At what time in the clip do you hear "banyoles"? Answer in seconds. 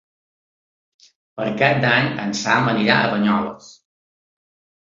3.15-3.69